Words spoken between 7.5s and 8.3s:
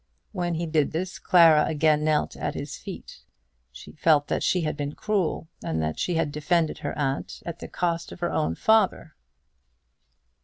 the cost of